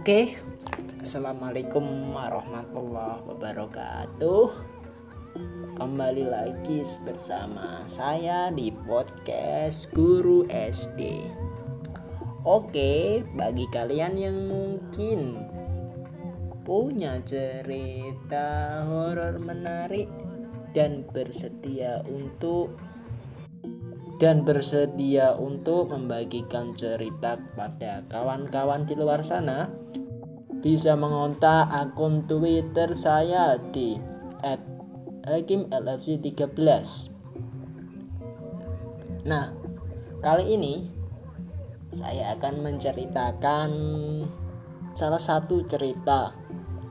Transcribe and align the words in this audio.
Oke, 0.00 0.32
assalamualaikum 1.04 1.84
warahmatullahi 2.16 3.20
wabarakatuh. 3.20 4.48
Kembali 5.76 6.24
lagi 6.24 6.80
bersama 7.04 7.84
saya 7.84 8.48
di 8.48 8.72
podcast 8.72 9.92
Guru 9.92 10.48
SD. 10.48 11.04
Oke, 12.48 13.20
bagi 13.36 13.68
kalian 13.68 14.16
yang 14.16 14.48
mungkin 14.48 15.36
punya 16.64 17.20
cerita 17.20 18.80
horor 18.88 19.36
menarik 19.36 20.08
dan 20.72 21.04
bersedia 21.12 22.00
untuk 22.08 22.72
dan 24.20 24.44
bersedia 24.44 25.32
untuk 25.32 25.96
membagikan 25.96 26.76
cerita 26.76 27.40
kepada 27.40 28.04
kawan-kawan 28.12 28.84
di 28.84 28.92
luar 28.92 29.24
sana, 29.24 29.72
bisa 30.60 30.92
mengontak 30.92 31.72
akun 31.72 32.28
Twitter 32.28 32.92
saya 32.92 33.56
di 33.56 33.96
@hakimlfc13. 35.24 36.52
Nah, 39.24 39.56
kali 40.20 40.52
ini 40.52 40.84
saya 41.96 42.36
akan 42.36 42.60
menceritakan 42.60 43.70
salah 44.92 45.22
satu 45.22 45.64
cerita 45.64 46.36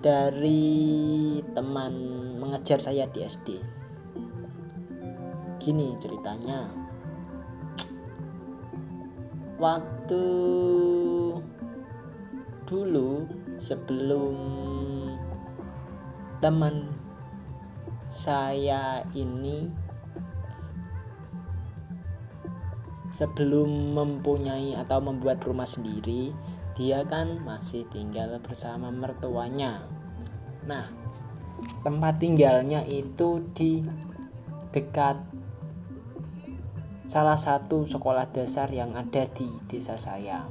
dari 0.01 1.37
teman 1.53 1.93
mengejar 2.41 2.81
saya 2.81 3.05
di 3.05 3.21
SD. 3.21 3.61
Gini 5.61 5.93
ceritanya 6.01 6.78
waktu 9.59 10.25
dulu 12.63 13.27
sebelum 13.59 14.35
teman 16.39 16.87
saya 18.07 19.03
ini 19.11 19.67
sebelum 23.11 23.93
mempunyai 23.99 24.79
atau 24.79 25.03
membuat 25.03 25.43
rumah 25.43 25.67
sendiri 25.67 26.31
dia 26.79 27.03
kan 27.03 27.43
masih 27.43 27.83
tinggal 27.91 28.39
bersama 28.39 28.87
mertuanya. 28.87 29.83
Nah 30.63 30.87
tempat 31.83 32.23
tinggalnya 32.23 32.87
itu 32.87 33.43
di 33.51 33.83
dekat 34.71 35.19
salah 37.09 37.41
satu 37.41 37.89
sekolah 37.89 38.29
dasar 38.29 38.69
yang 38.69 38.93
ada 38.93 39.25
di 39.33 39.49
desa 39.65 39.97
saya. 39.97 40.45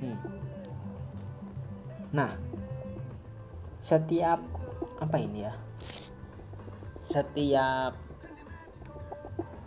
Hmm. 0.00 0.18
Nah, 2.16 2.32
setiap 3.84 4.40
apa 5.04 5.16
ini 5.20 5.44
ya? 5.44 5.52
Setiap 7.04 7.92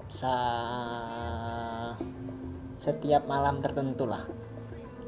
sa 0.09 0.35
setiap 2.81 3.29
malam 3.29 3.61
tertentu 3.61 4.09
lah, 4.09 4.25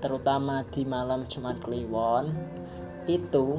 terutama 0.05 0.69
di 0.69 0.85
malam 0.85 1.25
Jumat 1.25 1.57
Kliwon 1.65 2.29
itu 3.09 3.57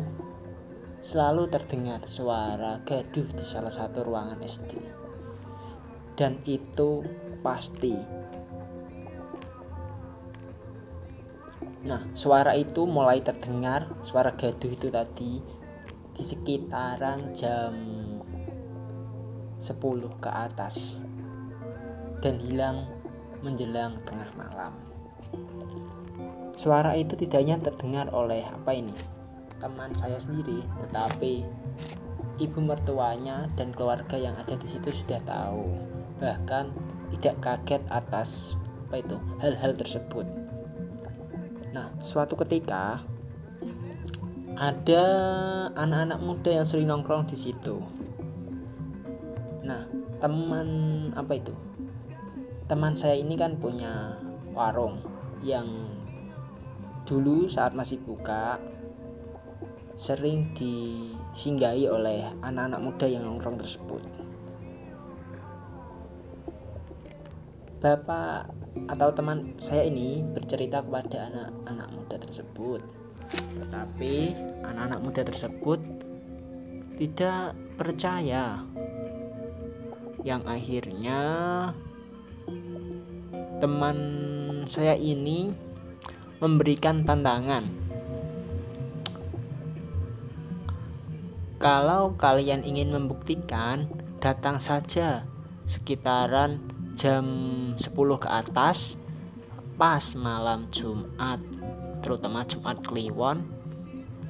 selalu 1.02 1.50
terdengar 1.50 2.06
suara 2.06 2.86
gaduh 2.86 3.26
di 3.34 3.42
salah 3.42 3.74
satu 3.74 4.06
ruangan 4.06 4.38
SD 4.46 5.07
dan 6.18 6.42
itu 6.42 7.06
pasti. 7.46 7.94
Nah, 11.86 12.02
suara 12.10 12.58
itu 12.58 12.82
mulai 12.90 13.22
terdengar, 13.22 13.86
suara 14.02 14.34
gaduh 14.34 14.74
itu 14.74 14.90
tadi 14.90 15.38
di 16.18 16.22
sekitaran 16.26 17.30
jam 17.30 17.72
10 19.62 19.70
ke 20.18 20.26
atas 20.26 20.98
dan 22.18 22.42
hilang 22.42 22.90
menjelang 23.46 24.02
tengah 24.02 24.26
malam. 24.34 24.74
Suara 26.58 26.98
itu 26.98 27.14
tidak 27.14 27.38
hanya 27.38 27.62
terdengar 27.62 28.10
oleh 28.10 28.42
apa 28.42 28.74
ini? 28.74 28.94
teman 29.58 29.90
saya 29.98 30.14
sendiri, 30.22 30.62
tetapi 30.86 31.42
ibu 32.38 32.58
mertuanya 32.62 33.50
dan 33.58 33.74
keluarga 33.74 34.14
yang 34.14 34.38
ada 34.38 34.54
di 34.54 34.70
situ 34.70 35.02
sudah 35.02 35.18
tahu 35.26 35.97
bahkan 36.18 36.74
tidak 37.14 37.34
kaget 37.40 37.82
atas 37.88 38.58
apa 38.88 39.00
itu 39.00 39.16
hal-hal 39.40 39.72
tersebut. 39.76 40.26
Nah, 41.72 41.92
suatu 42.00 42.34
ketika 42.40 43.04
ada 44.58 45.04
anak-anak 45.78 46.18
muda 46.18 46.50
yang 46.50 46.66
sering 46.66 46.90
nongkrong 46.90 47.28
di 47.28 47.36
situ. 47.38 47.78
Nah, 49.62 49.86
teman 50.18 50.68
apa 51.14 51.38
itu? 51.38 51.54
Teman 52.66 52.98
saya 52.98 53.14
ini 53.14 53.38
kan 53.38 53.60
punya 53.60 54.18
warung 54.56 54.98
yang 55.44 55.68
dulu 57.04 57.46
saat 57.46 57.76
masih 57.76 58.00
buka 58.02 58.58
sering 59.94 60.56
disinggahi 60.56 61.84
oleh 61.86 62.26
anak-anak 62.40 62.80
muda 62.80 63.06
yang 63.06 63.28
nongkrong 63.28 63.60
tersebut. 63.60 64.02
Bapak 67.78 68.50
atau 68.90 69.14
teman 69.14 69.54
saya 69.62 69.86
ini 69.86 70.18
bercerita 70.34 70.82
kepada 70.82 71.30
anak-anak 71.30 71.88
muda 71.94 72.16
tersebut. 72.18 72.80
Tetapi 73.30 74.14
anak-anak 74.66 74.98
muda 74.98 75.22
tersebut 75.22 75.78
tidak 76.98 77.54
percaya. 77.78 78.66
Yang 80.26 80.42
akhirnya 80.50 81.20
teman 83.62 83.98
saya 84.66 84.98
ini 84.98 85.54
memberikan 86.42 87.06
tantangan. 87.06 87.70
Kalau 91.62 92.18
kalian 92.18 92.66
ingin 92.66 92.90
membuktikan, 92.90 93.86
datang 94.18 94.58
saja 94.58 95.26
sekitaran 95.66 96.67
jam 96.98 97.24
10 97.78 97.78
ke 98.18 98.26
atas 98.26 98.98
pas 99.78 100.02
malam 100.18 100.66
Jumat 100.74 101.38
terutama 102.02 102.42
Jumat 102.42 102.82
Kliwon 102.82 103.46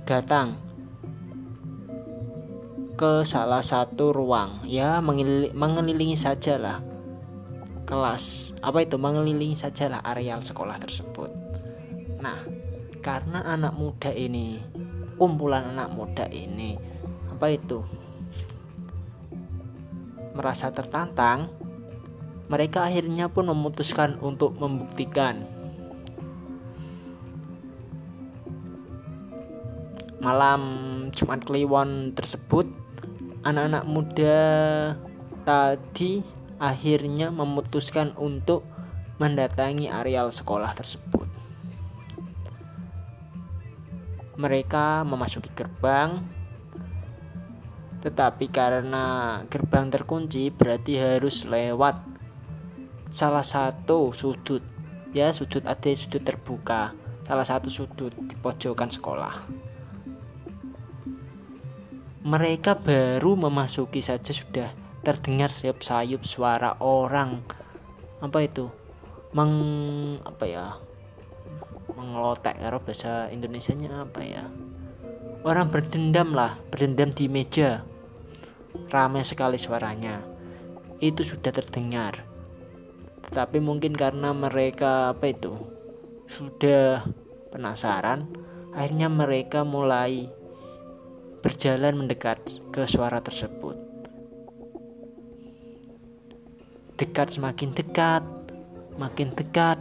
datang 0.05 0.61
ke 3.01 3.25
salah 3.25 3.65
satu 3.65 4.13
ruang. 4.13 4.61
Ya 4.69 5.01
mengelilingi 5.01 6.19
sajalah 6.19 6.85
kelas 7.89 8.53
apa 8.61 8.85
itu? 8.85 9.01
Mengelilingi 9.01 9.57
sajalah 9.57 10.05
areal 10.05 10.45
sekolah 10.45 10.77
tersebut. 10.77 11.33
Nah 12.21 12.37
karena 13.01 13.49
anak 13.49 13.73
muda 13.73 14.13
ini 14.13 14.61
kumpulan 15.17 15.73
anak 15.73 15.89
muda 15.89 16.29
ini 16.29 16.77
apa 17.33 17.49
itu? 17.49 17.81
Merasa 20.37 20.69
tertantang 20.69 21.58
mereka 22.49 22.89
akhirnya 22.89 23.29
pun 23.29 23.53
memutuskan 23.53 24.17
untuk 24.25 24.57
membuktikan. 24.57 25.45
Malam 30.19 30.63
Jumat 31.15 31.45
Kliwon 31.45 32.17
tersebut, 32.17 32.67
anak-anak 33.45 33.85
muda 33.87 34.41
tadi 35.45 36.25
akhirnya 36.59 37.31
memutuskan 37.31 38.17
untuk 38.19 38.67
mendatangi 39.21 39.87
areal 39.87 40.33
sekolah 40.33 40.73
tersebut. 40.75 41.29
Mereka 44.39 45.05
memasuki 45.05 45.51
gerbang, 45.55 46.23
tetapi 47.99 48.47
karena 48.51 49.39
gerbang 49.51 49.91
terkunci, 49.91 50.51
berarti 50.55 50.95
harus 50.99 51.43
lewat 51.47 52.08
salah 53.09 53.45
satu 53.45 54.13
sudut 54.13 54.61
ya 55.17 55.33
sudut 55.33 55.65
ada 55.65 55.91
sudut 55.97 56.23
terbuka. 56.25 56.93
Salah 57.29 57.45
satu 57.45 57.69
sudut 57.69 58.13
di 58.25 58.33
pojokan 58.41 58.89
sekolah. 58.89 59.35
Mereka 62.25 62.81
baru 62.81 63.37
memasuki 63.37 64.01
saja 64.01 64.33
sudah 64.33 64.73
terdengar 65.05 65.53
sayup 65.53 65.85
sayup 65.85 66.23
suara 66.25 66.77
orang. 66.81 67.45
Apa 68.25 68.45
itu? 68.45 68.73
Meng 69.37 69.53
apa 70.25 70.45
ya? 70.49 70.67
Mengelotek 71.93 72.57
karo 72.57 72.81
bahasa 72.81 73.29
Indonesia 73.29 73.77
nya 73.77 74.09
apa 74.09 74.25
ya? 74.25 74.45
Orang 75.45 75.69
berdendam 75.69 76.33
lah 76.33 76.57
berdendam 76.73 77.13
di 77.13 77.29
meja. 77.29 77.85
Ramai 78.89 79.25
sekali 79.25 79.61
suaranya. 79.61 80.25
Itu 80.99 81.29
sudah 81.29 81.53
terdengar 81.53 82.28
tetapi 83.29 83.61
mungkin 83.61 83.93
karena 83.93 84.33
mereka 84.33 85.13
apa 85.13 85.29
itu 85.29 85.53
sudah 86.33 87.05
penasaran, 87.53 88.25
akhirnya 88.73 89.13
mereka 89.13 89.69
mulai 89.69 90.33
berjalan 91.45 92.05
mendekat 92.05 92.41
ke 92.73 92.89
suara 92.89 93.21
tersebut. 93.21 93.77
Dekat 96.99 97.37
semakin 97.37 97.77
dekat, 97.77 98.25
makin 98.99 99.31
dekat, 99.37 99.79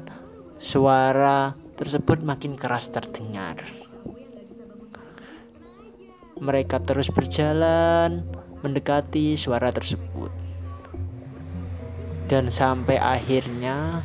suara 0.62 1.58
tersebut 1.74 2.22
makin 2.22 2.54
keras 2.54 2.94
terdengar. 2.94 3.64
Mereka 6.38 6.86
terus 6.86 7.10
berjalan 7.10 8.22
mendekati 8.62 9.34
suara 9.34 9.74
tersebut. 9.74 10.37
Dan 12.28 12.52
sampai 12.52 13.00
akhirnya 13.00 14.04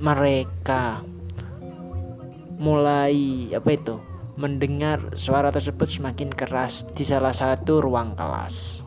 mereka 0.00 1.04
mulai 2.56 3.52
apa 3.52 3.70
itu? 3.76 3.96
mendengar 4.32 5.12
suara 5.12 5.52
tersebut 5.52 6.00
semakin 6.00 6.32
keras 6.32 6.88
di 6.96 7.04
salah 7.04 7.36
satu 7.36 7.84
ruang 7.84 8.16
kelas. 8.16 8.80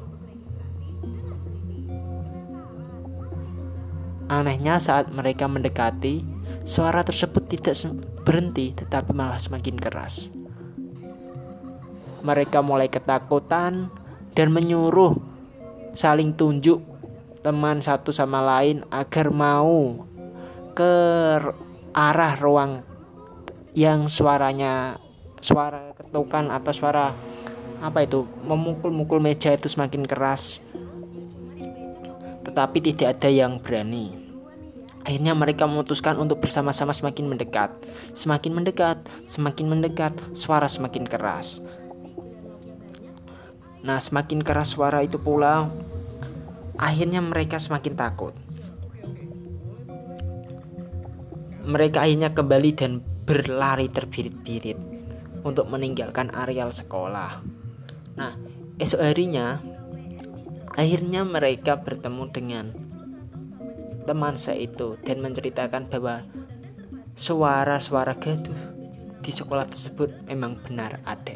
Anehnya 4.25 4.81
saat 4.81 5.13
mereka 5.13 5.45
mendekati, 5.45 6.25
suara 6.65 7.05
tersebut 7.05 7.45
tidak 7.45 7.77
berhenti 8.25 8.73
tetapi 8.73 9.13
malah 9.13 9.37
semakin 9.37 9.77
keras. 9.77 10.33
Mereka 12.25 12.65
mulai 12.65 12.89
ketakutan 12.89 13.93
dan 14.33 14.47
menyuruh 14.49 15.13
saling 15.93 16.33
tunjuk 16.33 16.81
teman 17.45 17.77
satu 17.77 18.09
sama 18.09 18.41
lain 18.41 18.81
agar 18.89 19.29
mau 19.29 20.01
ke 20.73 20.97
arah 21.93 22.33
ruang 22.41 22.81
yang 23.77 24.09
suaranya 24.09 24.97
suara 25.37 25.93
ketukan 25.93 26.49
atau 26.49 26.73
suara 26.73 27.13
apa 27.85 28.01
itu 28.01 28.25
memukul-mukul 28.49 29.21
meja 29.21 29.53
itu 29.53 29.69
semakin 29.69 30.09
keras. 30.09 30.57
Tetapi 32.41 32.77
tidak 32.81 33.21
ada 33.21 33.29
yang 33.29 33.61
berani. 33.61 34.25
Akhirnya 35.05 35.37
mereka 35.37 35.69
memutuskan 35.69 36.17
untuk 36.17 36.41
bersama-sama 36.41 36.97
semakin 36.97 37.29
mendekat. 37.29 37.69
Semakin 38.17 38.57
mendekat 38.57 38.97
semakin 39.29 39.69
mendekat 39.69 40.17
suara 40.33 40.65
semakin 40.65 41.05
keras. 41.05 41.61
Nah 43.85 44.01
semakin 44.01 44.41
keras 44.41 44.73
suara 44.73 45.05
itu 45.05 45.21
pula 45.21 45.69
akhirnya 46.79 47.23
mereka 47.23 47.59
semakin 47.59 47.93
takut 47.95 48.33
mereka 51.65 52.05
akhirnya 52.05 52.29
kembali 52.31 52.71
dan 52.77 53.01
berlari 53.25 53.89
terbirit-birit 53.89 54.77
untuk 55.41 55.65
meninggalkan 55.65 56.29
areal 56.29 56.69
sekolah. 56.69 57.41
Nah, 58.17 58.37
esok 58.77 59.01
harinya 59.01 59.57
akhirnya 60.77 61.25
mereka 61.25 61.81
bertemu 61.81 62.23
dengan 62.29 62.65
teman 64.05 64.37
saya 64.37 64.61
itu 64.61 65.01
dan 65.01 65.25
menceritakan 65.25 65.89
bahwa 65.89 66.21
suara-suara 67.17 68.13
gaduh 68.13 68.61
di 69.25 69.33
sekolah 69.33 69.65
tersebut 69.65 70.29
memang 70.29 70.61
benar 70.61 71.01
ada 71.01 71.33